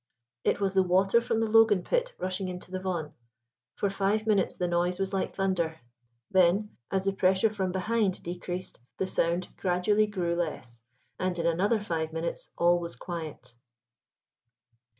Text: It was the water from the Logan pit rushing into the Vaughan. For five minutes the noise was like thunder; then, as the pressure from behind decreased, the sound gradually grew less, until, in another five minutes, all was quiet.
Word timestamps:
It 0.43 0.59
was 0.59 0.73
the 0.73 0.81
water 0.81 1.21
from 1.21 1.41
the 1.41 1.45
Logan 1.47 1.83
pit 1.83 2.15
rushing 2.17 2.47
into 2.49 2.71
the 2.71 2.79
Vaughan. 2.79 3.13
For 3.75 3.87
five 3.91 4.25
minutes 4.25 4.55
the 4.55 4.67
noise 4.67 4.99
was 4.99 5.13
like 5.13 5.35
thunder; 5.35 5.79
then, 6.31 6.75
as 6.89 7.05
the 7.05 7.13
pressure 7.13 7.51
from 7.51 7.71
behind 7.71 8.23
decreased, 8.23 8.79
the 8.97 9.05
sound 9.05 9.49
gradually 9.57 10.07
grew 10.07 10.35
less, 10.35 10.81
until, 11.19 11.45
in 11.45 11.51
another 11.51 11.79
five 11.79 12.13
minutes, 12.13 12.49
all 12.57 12.79
was 12.79 12.95
quiet. 12.95 13.53